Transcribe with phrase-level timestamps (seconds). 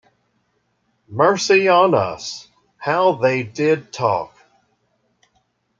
[1.07, 4.35] Mercy on us, how they did talk!